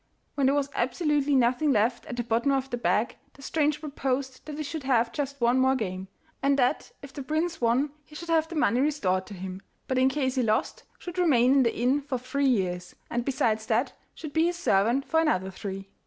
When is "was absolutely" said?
0.55-1.35